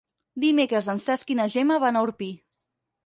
[0.45, 2.31] Dimecres en Cesc i na Gemma van a Orpí.